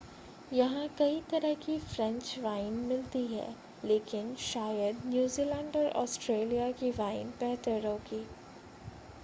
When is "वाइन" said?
2.39-2.73, 6.93-7.29